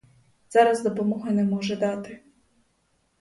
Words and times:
Зараз 0.49 0.83
допомоги 0.83 1.31
не 1.31 1.43
може 1.43 1.75
дати. 1.75 2.21